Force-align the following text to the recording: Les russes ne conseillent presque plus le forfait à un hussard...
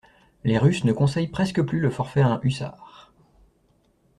Les 0.43 0.57
russes 0.57 0.83
ne 0.83 0.93
conseillent 0.93 1.27
presque 1.27 1.61
plus 1.61 1.79
le 1.79 1.91
forfait 1.91 2.21
à 2.21 2.27
un 2.29 2.39
hussard... 2.41 3.13